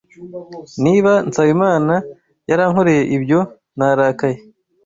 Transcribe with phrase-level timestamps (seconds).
[0.83, 1.95] Niba Nsabimana
[2.49, 3.39] yarankoreye ibyo,
[3.77, 4.37] narakaye.